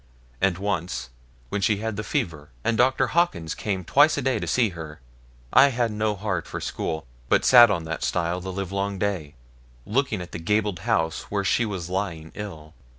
And 0.41 0.57
once, 0.57 1.11
when 1.49 1.61
she 1.61 1.77
had 1.77 1.95
the 1.95 2.03
fever, 2.03 2.49
and 2.63 2.75
Dr. 2.75 3.09
Hawkins 3.09 3.53
came 3.53 3.83
twice 3.85 4.17
a 4.17 4.23
day 4.23 4.39
to 4.39 4.47
see 4.47 4.69
her, 4.69 4.99
I 5.53 5.67
had 5.67 5.91
no 5.91 6.15
heart 6.15 6.47
for 6.47 6.59
school, 6.59 7.05
but 7.29 7.45
sat 7.45 7.69
on 7.69 7.83
that 7.83 8.01
stile 8.01 8.41
the 8.41 8.51
livelong 8.51 8.97
day, 8.97 9.35
looking 9.85 10.19
at 10.19 10.31
the 10.31 10.39
gabled 10.39 10.79
house 10.79 11.29
where 11.29 11.43
she 11.43 11.67
was 11.67 11.87
lying 11.87 12.31
ill. 12.33 12.73